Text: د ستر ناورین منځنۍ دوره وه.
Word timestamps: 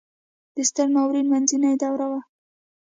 د 0.55 0.57
ستر 0.69 0.87
ناورین 0.95 1.27
منځنۍ 1.33 1.73
دوره 1.83 2.05
وه. 2.11 2.21